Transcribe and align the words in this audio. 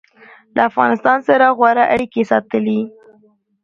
له 0.55 0.61
افغانستان 0.69 1.17
سره 1.27 1.45
غوره 1.57 1.83
اړیکې 1.93 2.21
ساتلي 2.31 2.81